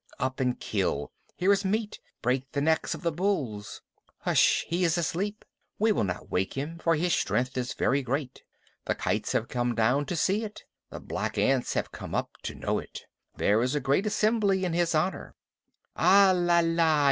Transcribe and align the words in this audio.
Up 0.19 0.39
and 0.39 0.59
kill! 0.59 1.11
Here 1.37 1.53
is 1.53 1.63
meat; 1.63 1.99
break 2.23 2.51
the 2.53 2.59
necks 2.59 2.95
of 2.95 3.03
the 3.03 3.11
bulls! 3.11 3.83
Hsh! 4.27 4.63
He 4.65 4.83
is 4.83 4.97
asleep. 4.97 5.45
We 5.77 5.91
will 5.91 6.03
not 6.03 6.31
wake 6.31 6.55
him, 6.55 6.79
for 6.79 6.95
his 6.95 7.13
strength 7.13 7.55
is 7.55 7.75
very 7.75 8.01
great. 8.01 8.41
The 8.85 8.95
kites 8.95 9.33
have 9.33 9.47
come 9.47 9.75
down 9.75 10.07
to 10.07 10.15
see 10.15 10.43
it. 10.43 10.63
The 10.89 10.99
black 10.99 11.37
ants 11.37 11.75
have 11.75 11.91
come 11.91 12.15
up 12.15 12.31
to 12.41 12.55
know 12.55 12.79
it. 12.79 13.05
There 13.35 13.61
is 13.61 13.75
a 13.75 13.79
great 13.79 14.07
assembly 14.07 14.65
in 14.65 14.73
his 14.73 14.95
honor. 14.95 15.35
Alala! 15.95 16.99